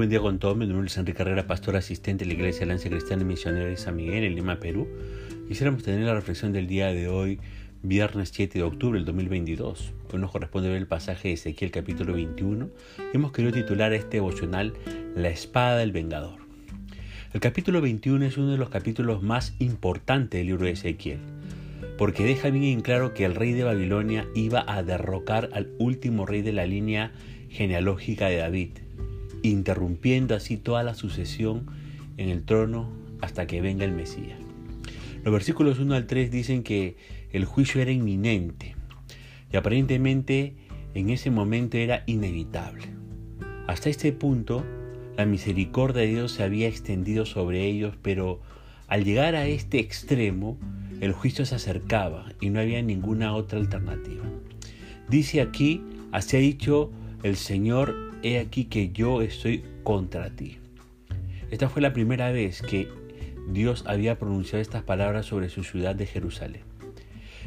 [0.00, 0.56] buen día con todos.
[0.56, 3.76] Mi nombre es Enrique Carrera, pastor asistente de la Iglesia Alianza Cristiana y Misionera de
[3.76, 4.88] San Miguel en Lima, Perú.
[5.46, 7.38] Quisiéramos tener la reflexión del día de hoy,
[7.82, 9.92] viernes 7 de octubre del 2022.
[10.10, 12.70] Hoy nos corresponde ver el pasaje de Ezequiel capítulo 21.
[13.12, 14.72] Hemos querido titular este devocional
[15.16, 16.38] La espada del vengador.
[17.34, 21.18] El capítulo 21 es uno de los capítulos más importantes del libro de Ezequiel,
[21.98, 26.24] porque deja bien en claro que el rey de Babilonia iba a derrocar al último
[26.24, 27.12] rey de la línea
[27.50, 28.70] genealógica de David,
[29.42, 31.66] interrumpiendo así toda la sucesión
[32.16, 32.90] en el trono
[33.20, 34.38] hasta que venga el Mesías.
[35.24, 36.96] Los versículos 1 al 3 dicen que
[37.32, 38.74] el juicio era inminente
[39.52, 40.54] y aparentemente
[40.94, 42.86] en ese momento era inevitable.
[43.66, 44.64] Hasta este punto,
[45.16, 48.40] la misericordia de Dios se había extendido sobre ellos, pero
[48.88, 50.58] al llegar a este extremo,
[51.00, 54.24] el juicio se acercaba y no había ninguna otra alternativa.
[55.08, 56.90] Dice aquí, así ha dicho
[57.22, 60.58] el Señor, he aquí que yo estoy contra ti.
[61.50, 62.88] Esta fue la primera vez que
[63.52, 66.62] Dios había pronunciado estas palabras sobre su ciudad de Jerusalén.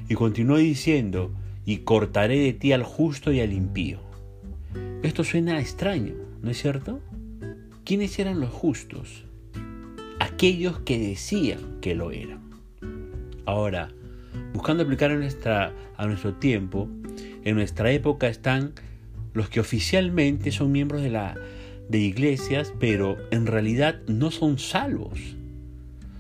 [0.10, 1.32] Y continuó diciendo,
[1.66, 4.00] y cortaré de ti al justo y al impío.
[5.02, 7.00] Esto suena extraño, ¿no es cierto?
[7.86, 9.26] ¿Quiénes eran los justos?
[10.20, 12.42] Aquellos que decían que lo eran.
[13.46, 13.90] Ahora,
[14.54, 16.90] buscando aplicar a, a nuestro tiempo,
[17.44, 18.74] en nuestra época están
[19.34, 21.36] los que oficialmente son miembros de, la,
[21.90, 25.20] de iglesias, pero en realidad no son salvos.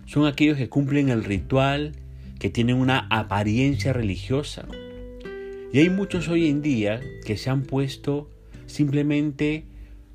[0.05, 1.93] Son aquellos que cumplen el ritual,
[2.39, 4.67] que tienen una apariencia religiosa.
[5.71, 8.29] Y hay muchos hoy en día que se han puesto
[8.65, 9.65] simplemente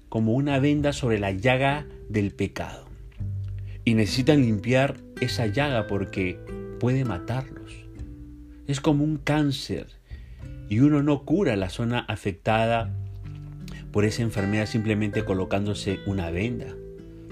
[0.08, 2.86] como una venda sobre la llaga del pecado.
[3.84, 6.38] Y necesitan limpiar esa llaga porque
[6.78, 7.72] puede matarlos.
[8.66, 9.97] Es como un cáncer
[10.68, 12.94] y uno no cura la zona afectada
[13.92, 16.66] por esa enfermedad simplemente colocándose una venda.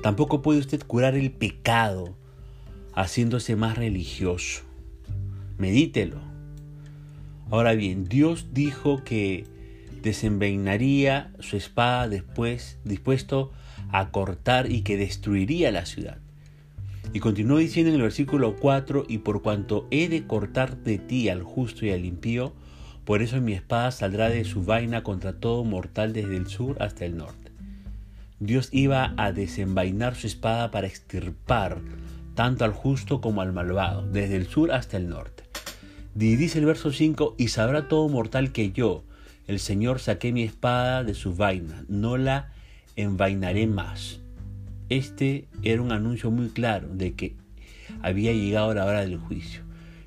[0.03, 2.17] Tampoco puede usted curar el pecado
[2.95, 4.63] haciéndose más religioso.
[5.59, 6.21] Medítelo.
[7.51, 9.45] Ahora bien, Dios dijo que
[10.03, 13.53] desenvainaría su espada después, dispuesto
[13.91, 16.19] a cortar y que destruiría la ciudad.
[17.13, 21.29] Y continuó diciendo en el versículo 4, y por cuanto he de cortar de ti
[21.29, 22.53] al justo y al impío,
[23.07, 27.05] por eso mi espada saldrá de su vaina contra todo mortal desde el sur hasta
[27.05, 27.53] el norte.
[28.41, 31.79] Dios iba a desenvainar su espada para extirpar
[32.35, 35.45] tanto al justo como al malvado, desde el sur hasta el norte.
[36.19, 39.05] Y dice el verso 5, y sabrá todo mortal que yo,
[39.47, 42.53] el Señor, saqué mi espada de su vaina, no la
[42.97, 44.19] envainaré más.
[44.89, 47.37] Este era un anuncio muy claro de que
[48.03, 49.63] había llegado la hora del juicio.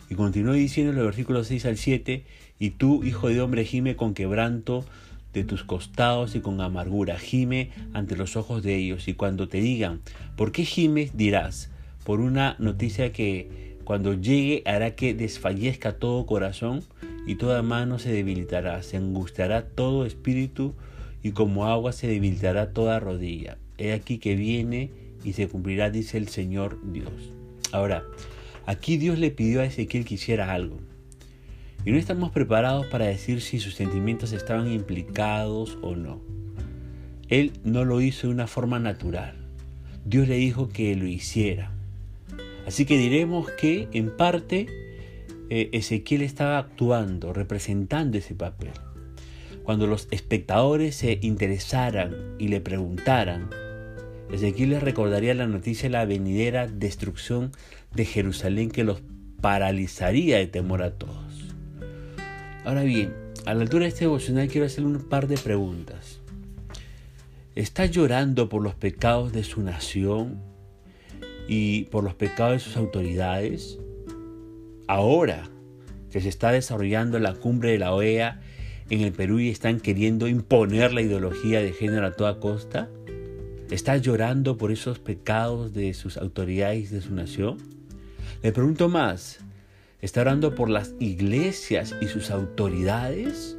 [0.09, 2.26] Y continuó diciendo en los versículos 6 al 7,
[2.59, 4.86] y tú, hijo de hombre, gime con quebranto
[5.34, 9.59] de tus costados y con amargura, gime ante los ojos de ellos, y cuando te
[9.62, 10.02] digan,
[10.36, 11.16] ¿por qué gimes?
[11.16, 11.72] dirás,
[12.03, 16.84] por una noticia que cuando llegue hará que desfallezca todo corazón
[17.25, 20.74] y toda mano se debilitará, se angustiará todo espíritu
[21.24, 23.58] y como agua se debilitará toda rodilla.
[23.78, 24.91] He aquí que viene
[25.24, 27.12] y se cumplirá, dice el Señor Dios.
[27.72, 28.03] Ahora,
[28.66, 30.80] aquí Dios le pidió a Ezequiel que hiciera algo.
[31.85, 36.22] Y no estamos preparados para decir si sus sentimientos estaban implicados o no.
[37.29, 39.35] Él no lo hizo de una forma natural.
[40.03, 41.72] Dios le dijo que lo hiciera.
[42.67, 44.67] Así que diremos que en parte
[45.50, 48.72] eh, Ezequiel estaba actuando, representando ese papel.
[49.63, 53.50] Cuando los espectadores se interesaran y le preguntaran,
[54.31, 57.51] Ezequiel les recordaría la noticia de la venidera destrucción
[57.94, 59.01] de Jerusalén que los
[59.41, 61.28] paralizaría de temor a todos.
[62.69, 63.16] Ahora bien,
[63.47, 66.19] a la altura de este devocional quiero hacerle un par de preguntas.
[67.56, 70.40] ¿Está llorando por los pecados de su nación
[71.47, 73.79] y por los pecados de sus autoridades?
[74.88, 75.50] Ahora
[76.12, 78.40] que se está desarrollando la cumbre de la OEA
[78.91, 82.88] en el Perú y están queriendo imponer la ideología de género a toda costa,
[83.72, 87.58] ¿está llorando por esos pecados de sus autoridades de su nación?
[88.44, 89.40] Le pregunto más,
[90.01, 93.57] ¿Está orando por las iglesias y sus autoridades?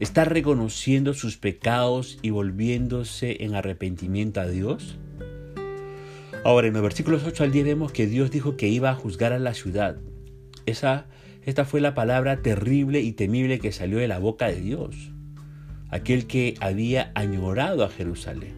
[0.00, 4.98] ¿Está reconociendo sus pecados y volviéndose en arrepentimiento a Dios?
[6.44, 9.32] Ahora, en los versículos 8 al 10 vemos que Dios dijo que iba a juzgar
[9.32, 9.98] a la ciudad.
[10.66, 11.06] Esa,
[11.46, 15.12] esta fue la palabra terrible y temible que salió de la boca de Dios,
[15.90, 18.54] aquel que había añorado a Jerusalén.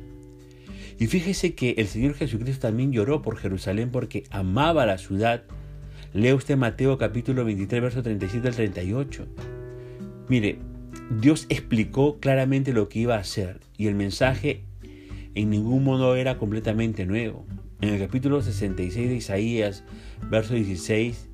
[0.99, 5.45] Y fíjese que el Señor Jesucristo también lloró por Jerusalén porque amaba la ciudad
[6.13, 9.27] Lea usted Mateo capítulo 23, verso 37 al 38.
[10.29, 10.59] Mire,
[11.21, 14.65] Dios explicó claramente lo que iba a hacer y el mensaje
[15.37, 17.47] en ningún modo era completamente nuevo.
[17.81, 19.85] En el capítulo 66 de Isaías,
[20.29, 21.29] verso 16,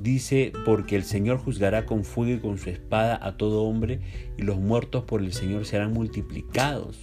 [0.00, 4.00] dice, porque el Señor juzgará con fuego y con su espada a todo hombre,
[4.36, 6.98] y los muertos por el Señor serán multiplicados.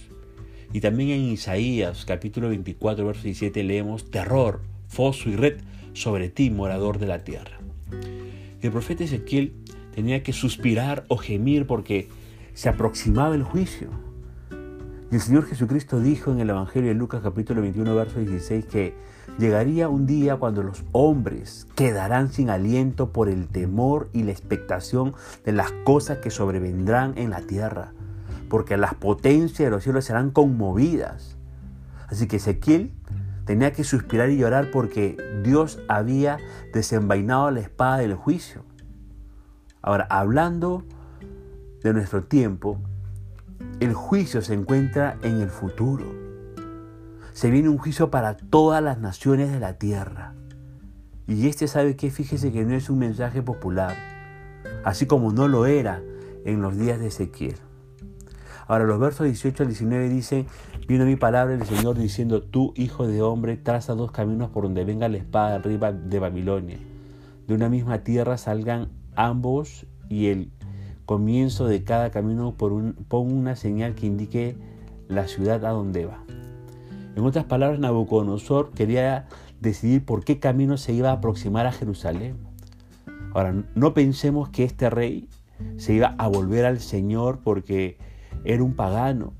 [0.74, 5.60] Y también en Isaías, capítulo 24, verso 17, leemos, terror, foso y red
[5.94, 7.58] sobre ti, morador de la tierra.
[8.60, 9.54] El profeta Ezequiel
[9.94, 12.08] tenía que suspirar o gemir porque
[12.54, 13.88] se aproximaba el juicio.
[15.10, 18.94] Y el Señor Jesucristo dijo en el Evangelio de Lucas capítulo 21, verso 16 que
[19.38, 25.14] llegaría un día cuando los hombres quedarán sin aliento por el temor y la expectación
[25.44, 27.92] de las cosas que sobrevendrán en la tierra,
[28.48, 31.36] porque las potencias de los cielos serán conmovidas.
[32.08, 32.92] Así que Ezequiel
[33.50, 36.38] tenía que suspirar y llorar porque Dios había
[36.72, 38.62] desenvainado la espada del juicio.
[39.82, 40.84] Ahora, hablando
[41.82, 42.78] de nuestro tiempo,
[43.80, 46.04] el juicio se encuentra en el futuro.
[47.32, 50.32] Se viene un juicio para todas las naciones de la tierra.
[51.26, 53.96] Y este sabe que fíjese que no es un mensaje popular,
[54.84, 56.00] así como no lo era
[56.44, 57.56] en los días de Ezequiel.
[58.68, 60.46] Ahora los versos 18 al 19 dicen,
[60.86, 64.84] vino mi palabra del Señor diciendo, tú hijo de hombre, traza dos caminos por donde
[64.84, 66.78] venga la espada arriba de Babilonia.
[67.46, 70.50] De una misma tierra salgan ambos y el
[71.06, 74.56] comienzo de cada camino por un, pon una señal que indique
[75.08, 76.22] la ciudad a donde va.
[77.16, 79.26] En otras palabras, Nabucodonosor quería
[79.60, 82.36] decidir por qué camino se iba a aproximar a Jerusalén.
[83.34, 85.28] Ahora, no pensemos que este rey
[85.76, 87.98] se iba a volver al Señor porque
[88.44, 89.32] era un pagano.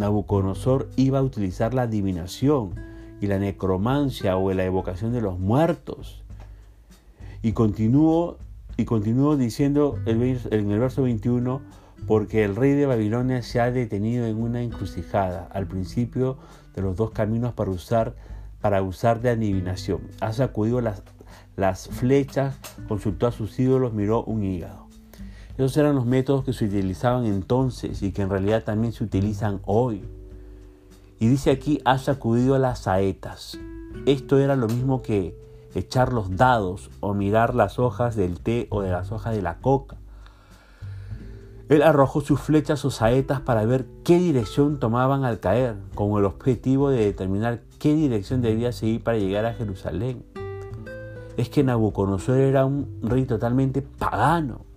[0.00, 2.74] Nabucodonosor iba a utilizar la adivinación
[3.20, 6.24] y la necromancia o la evocación de los muertos.
[7.42, 8.38] Y continuó
[8.78, 10.22] y continuó diciendo en
[10.70, 11.60] el verso 21,
[12.06, 16.38] porque el rey de Babilonia se ha detenido en una encrucijada al principio
[16.74, 18.14] de los dos caminos para usar,
[18.62, 20.00] para usar de adivinación.
[20.20, 21.02] Ha sacudido las,
[21.56, 22.58] las flechas,
[22.88, 24.89] consultó a sus ídolos, miró un hígado.
[25.60, 29.60] Esos eran los métodos que se utilizaban entonces y que en realidad también se utilizan
[29.66, 30.02] hoy.
[31.18, 33.58] Y dice aquí, ha sacudido las saetas.
[34.06, 35.36] Esto era lo mismo que
[35.74, 39.58] echar los dados o mirar las hojas del té o de las hojas de la
[39.58, 39.98] coca.
[41.68, 46.24] Él arrojó sus flechas o saetas para ver qué dirección tomaban al caer, con el
[46.24, 50.24] objetivo de determinar qué dirección debía seguir para llegar a Jerusalén.
[51.36, 54.69] Es que Nabucodonosor era un rey totalmente pagano.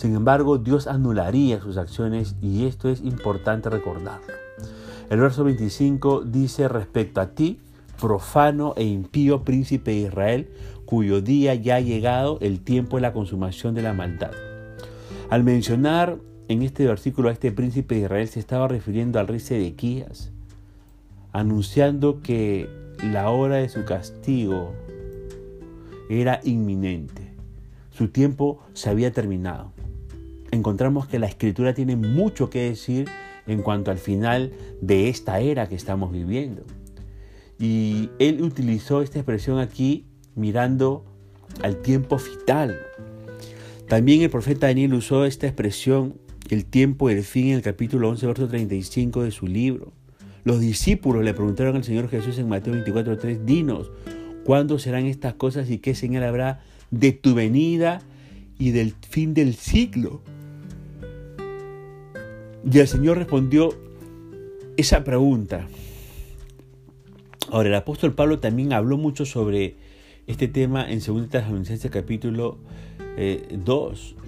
[0.00, 4.32] Sin embargo, Dios anularía sus acciones y esto es importante recordarlo.
[5.10, 7.60] El verso 25 dice respecto a ti,
[8.00, 10.50] profano e impío príncipe de Israel,
[10.86, 14.30] cuyo día ya ha llegado el tiempo de la consumación de la maldad.
[15.28, 16.16] Al mencionar
[16.48, 20.32] en este versículo a este príncipe de Israel se estaba refiriendo al rey Sedequías,
[21.32, 22.70] anunciando que
[23.04, 24.72] la hora de su castigo
[26.08, 27.34] era inminente.
[27.90, 29.74] Su tiempo se había terminado.
[30.52, 33.08] Encontramos que la escritura tiene mucho que decir
[33.46, 36.64] en cuanto al final de esta era que estamos viviendo.
[37.58, 41.04] Y él utilizó esta expresión aquí mirando
[41.62, 42.78] al tiempo vital.
[43.88, 46.14] También el profeta Daniel usó esta expresión,
[46.48, 49.92] el tiempo y el fin, en el capítulo 11, verso 35 de su libro.
[50.44, 53.90] Los discípulos le preguntaron al Señor Jesús en Mateo 24, 3, dinos,
[54.44, 56.60] ¿cuándo serán estas cosas y qué señal habrá
[56.90, 58.00] de tu venida
[58.58, 60.22] y del fin del siglo?
[62.64, 63.70] Y el Señor respondió
[64.76, 65.68] esa pregunta
[67.50, 69.74] Ahora, el apóstol Pablo también habló mucho sobre
[70.28, 72.58] este tema en 2 Tesalonicenses capítulo
[73.16, 73.16] 2.
[73.16, 74.20] Eh,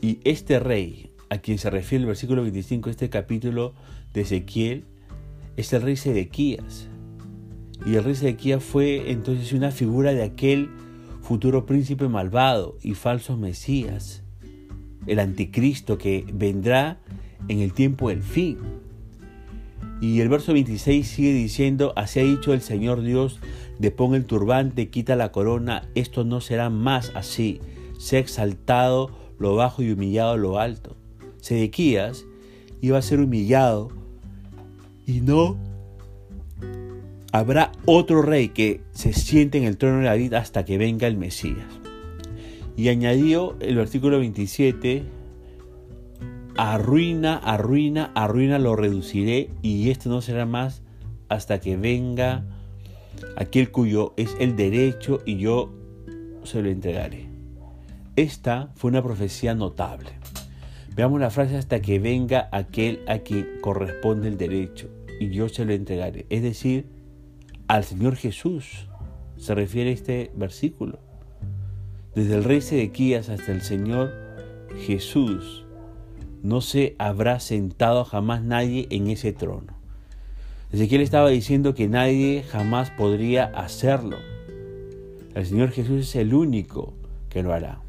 [0.00, 3.74] y este rey, a quien se refiere el versículo 25 de este capítulo
[4.14, 4.84] de Ezequiel,
[5.56, 6.88] es el rey Sedequías.
[7.84, 10.70] Y el rey Sedequías fue entonces una figura de aquel
[11.22, 14.22] futuro príncipe malvado y falso Mesías,
[15.08, 17.00] el anticristo que vendrá
[17.48, 18.58] en el tiempo del fin.
[20.00, 23.40] Y el verso 26 sigue diciendo, así ha dicho el Señor Dios,
[23.78, 27.60] depón el turbante, quita la corona, esto no será más así,
[27.98, 30.96] sea exaltado lo bajo y humillado lo alto.
[31.38, 32.24] Sedequías
[32.80, 33.88] iba a ser humillado
[35.06, 35.58] y no
[37.32, 41.16] habrá otro rey que se siente en el trono de David hasta que venga el
[41.16, 41.66] Mesías.
[42.76, 45.04] Y añadió el versículo 27,
[46.60, 50.82] arruina, arruina, arruina, lo reduciré y esto no será más
[51.30, 52.44] hasta que venga
[53.36, 55.72] aquel cuyo es el derecho y yo
[56.44, 57.30] se lo entregaré.
[58.14, 60.10] Esta fue una profecía notable.
[60.94, 64.90] Veamos la frase hasta que venga aquel a quien corresponde el derecho.
[65.18, 66.24] y yo se lo entregaré.
[66.30, 66.86] Es decir,
[67.68, 68.86] al Señor Jesús
[69.36, 70.98] se refiere este versículo.
[72.14, 74.12] Desde el rey Sedequías hasta el Señor
[74.86, 75.66] Jesús,
[76.42, 79.74] no se habrá sentado jamás nadie en ese trono.
[80.72, 84.16] Ezequiel estaba diciendo que nadie jamás podría hacerlo.
[85.34, 86.94] El Señor Jesús es el único
[87.28, 87.80] que lo hará.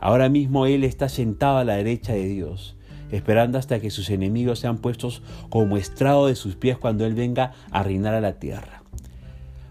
[0.00, 2.76] Ahora mismo Él está sentado a la derecha de Dios,
[3.10, 7.52] esperando hasta que sus enemigos sean puestos como estrado de sus pies cuando Él venga
[7.70, 8.79] a reinar a la tierra.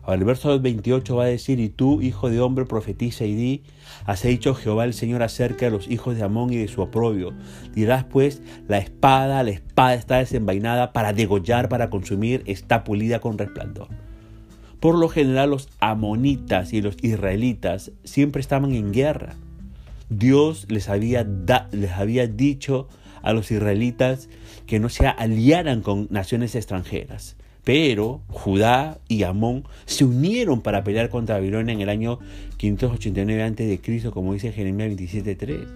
[0.07, 3.63] El verso 28 va a decir, y tú, hijo de hombre, profetiza y di,
[4.05, 7.33] has dicho Jehová el Señor acerca de los hijos de Amón y de su oprobio.
[7.75, 13.37] Dirás pues, la espada, la espada está desenvainada para degollar, para consumir, está pulida con
[13.37, 13.87] resplandor.
[14.79, 19.35] Por lo general los amonitas y los israelitas siempre estaban en guerra.
[20.09, 21.27] Dios les había,
[21.71, 22.87] les había dicho
[23.21, 24.29] a los israelitas
[24.65, 27.35] que no se aliaran con naciones extranjeras.
[27.69, 32.17] Pero Judá y Amón se unieron para pelear contra Babilonia en el año
[32.57, 35.67] 589 a.C., como dice Jeremías 27.3.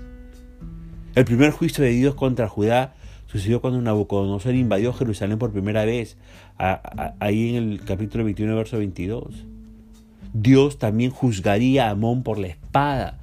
[1.13, 2.95] El primer juicio de Dios contra Judá
[3.27, 6.17] sucedió cuando Nabucodonosor invadió Jerusalén por primera vez,
[6.57, 9.45] ahí en el capítulo 21, verso 22.
[10.33, 13.19] Dios también juzgaría a Amón por la espada,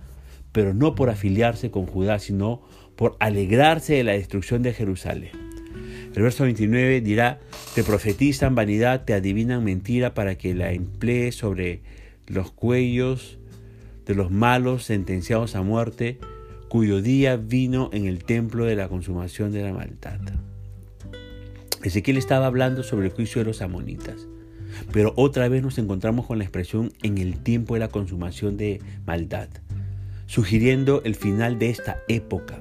[0.52, 2.62] pero no por afiliarse con Judá, sino
[2.94, 5.49] por alegrarse de la destrucción de Jerusalén.
[6.14, 7.38] El verso 29 dirá,
[7.74, 11.82] te profetizan vanidad, te adivinan mentira para que la emplees sobre
[12.26, 13.38] los cuellos
[14.06, 16.18] de los malos sentenciados a muerte,
[16.68, 20.20] cuyo día vino en el templo de la consumación de la maldad.
[21.84, 24.26] Ezequiel estaba hablando sobre el juicio de los amonitas,
[24.92, 28.80] pero otra vez nos encontramos con la expresión en el tiempo de la consumación de
[29.06, 29.48] maldad,
[30.26, 32.60] sugiriendo el final de esta época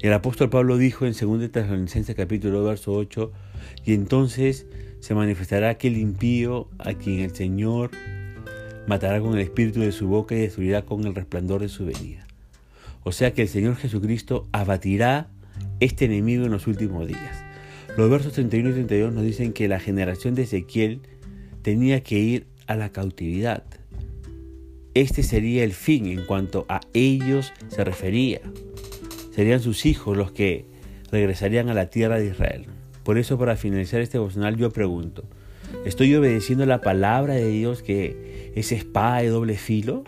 [0.00, 3.32] el apóstol Pablo dijo en 2 Tesalonicenses capítulo verso 8,
[3.84, 4.66] y entonces
[5.00, 7.90] se manifestará aquel impío a quien el Señor
[8.86, 12.26] matará con el espíritu de su boca y destruirá con el resplandor de su venida.
[13.02, 15.28] O sea que el Señor Jesucristo abatirá
[15.80, 17.44] este enemigo en los últimos días.
[17.96, 21.00] Los versos 31 y 32 nos dicen que la generación de Ezequiel
[21.62, 23.62] tenía que ir a la cautividad.
[24.94, 28.40] Este sería el fin en cuanto a ellos se refería
[29.34, 30.64] serían sus hijos los que
[31.10, 32.66] regresarían a la tierra de Israel.
[33.02, 35.24] Por eso, para finalizar este devocional, yo pregunto,
[35.84, 40.04] ¿estoy obedeciendo la palabra de Dios que es espada de doble filo?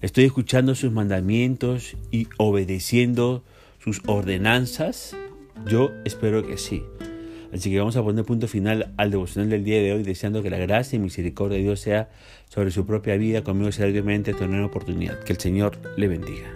[0.00, 3.42] ¿Estoy escuchando sus mandamientos y obedeciendo
[3.82, 5.16] sus ordenanzas?
[5.66, 6.84] Yo espero que sí.
[7.52, 10.50] Así que vamos a poner punto final al devocional del día de hoy, deseando que
[10.50, 12.10] la gracia y misericordia de Dios sea
[12.48, 13.42] sobre su propia vida.
[13.42, 15.20] Conmigo será mediante esta nueva oportunidad.
[15.20, 16.52] Que el Señor le bendiga.